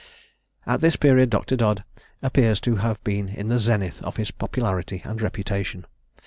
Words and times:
At 0.65 0.81
this 0.81 0.95
period 0.95 1.29
Dr. 1.29 1.55
Dodd 1.55 1.83
appears 2.23 2.59
to 2.61 2.77
have 2.77 3.03
been 3.03 3.27
in 3.29 3.49
the 3.49 3.59
zenith 3.59 4.01
of 4.01 4.17
his 4.17 4.31
popularity 4.31 5.03
and 5.05 5.21
reputation. 5.21 5.85